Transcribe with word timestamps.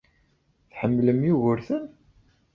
Tḥemmlem 0.69 1.21
Yugurten? 1.27 1.85